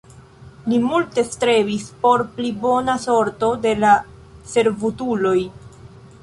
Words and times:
Li 0.71 0.77
multe 0.85 1.23
strebis 1.27 1.85
por 2.05 2.23
pli 2.37 2.51
bona 2.63 2.95
sorto 3.05 3.51
de 3.67 3.75
la 3.85 3.93
servutuloj. 4.55 5.37